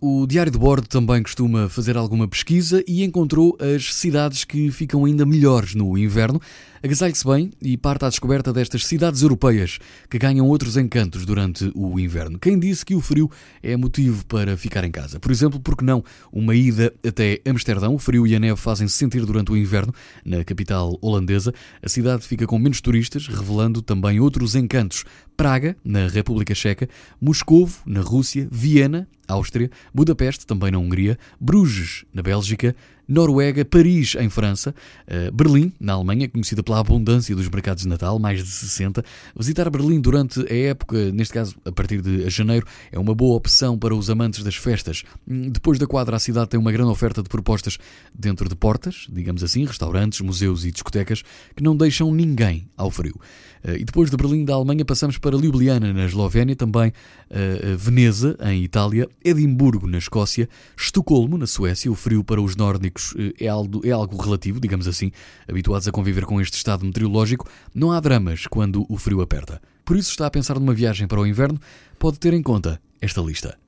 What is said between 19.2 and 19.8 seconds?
durante o